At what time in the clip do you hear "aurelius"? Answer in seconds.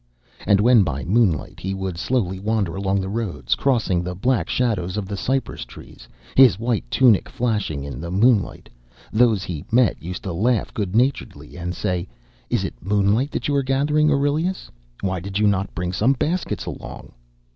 14.11-14.71